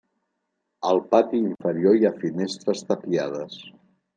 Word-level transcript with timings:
Al 0.91 1.01
pati 1.11 1.41
inferior 1.49 1.99
hi 1.99 2.09
ha 2.09 2.13
finestres 2.25 2.85
tapiades. 2.91 3.63